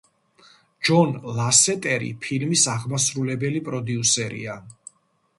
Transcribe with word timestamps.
ჯონ 0.87 1.11
ლასეტერი 1.39 2.09
ფილმის 2.23 2.63
აღმასრულებელი 2.73 3.61
პროდიუსერია. 3.69 4.57